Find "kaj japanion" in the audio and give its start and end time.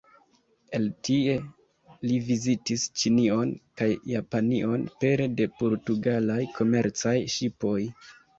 3.83-4.87